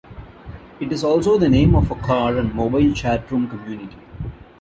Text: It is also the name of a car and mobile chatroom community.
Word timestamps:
It 0.79 0.91
is 0.91 1.03
also 1.03 1.37
the 1.37 1.47
name 1.47 1.75
of 1.75 1.91
a 1.91 1.95
car 1.95 2.35
and 2.39 2.51
mobile 2.55 2.91
chatroom 2.91 3.47
community. 3.47 3.99